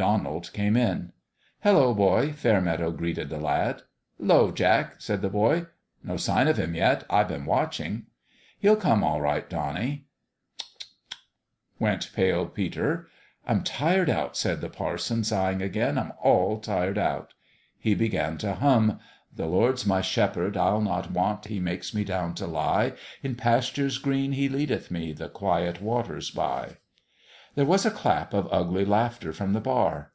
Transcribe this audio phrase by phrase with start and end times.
[0.00, 1.12] Donald came in."
[1.62, 3.82] Hello, boy!" Fairmeadow greeted the lad.
[4.18, 5.66] "'Lo, Jack," said the boy.
[6.02, 7.04] "No sign of him yet.
[7.10, 8.06] I've been watching.""
[8.60, 10.06] He'll come, all right, Donnie.""
[10.58, 11.16] Tsch, tsch, tsch!"
[11.78, 13.08] went Pale Peter.
[13.46, 17.34] "I'm tired out," said the parson, sighing again." I'm all tired out."
[17.78, 19.00] He began to hum:"
[19.36, 21.44] The Lord's my Shepherd, I'll not want.
[21.48, 24.32] He makes me down to lie In pastures green.
[24.32, 26.76] He leadeth me The quiet waters by."
[27.56, 29.60] 300 A MIRACLE at PALE PETER'S There was a clap of ugly laughter from the
[29.60, 30.12] bar.